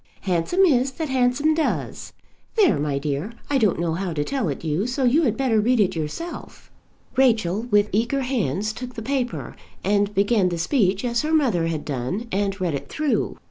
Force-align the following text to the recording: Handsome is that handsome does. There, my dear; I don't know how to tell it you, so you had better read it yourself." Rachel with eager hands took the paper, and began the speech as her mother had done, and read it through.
Handsome 0.21 0.61
is 0.65 0.93
that 0.93 1.09
handsome 1.09 1.53
does. 1.53 2.11
There, 2.55 2.79
my 2.79 2.97
dear; 2.97 3.33
I 3.51 3.59
don't 3.59 3.77
know 3.79 3.93
how 3.93 4.13
to 4.13 4.23
tell 4.23 4.49
it 4.49 4.63
you, 4.63 4.87
so 4.87 5.03
you 5.03 5.21
had 5.21 5.37
better 5.37 5.61
read 5.61 5.79
it 5.79 5.95
yourself." 5.95 6.71
Rachel 7.15 7.67
with 7.69 7.87
eager 7.91 8.21
hands 8.21 8.73
took 8.73 8.95
the 8.95 9.03
paper, 9.03 9.55
and 9.83 10.15
began 10.15 10.49
the 10.49 10.57
speech 10.57 11.05
as 11.05 11.21
her 11.21 11.31
mother 11.31 11.67
had 11.67 11.85
done, 11.85 12.27
and 12.31 12.59
read 12.59 12.73
it 12.73 12.89
through. 12.89 13.37